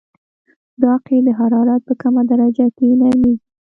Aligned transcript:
دا 0.81 0.93
قیر 1.05 1.21
د 1.25 1.29
حرارت 1.39 1.81
په 1.85 1.93
کمه 2.01 2.21
درجه 2.31 2.67
کې 2.77 2.87
نرمیږي 3.01 3.43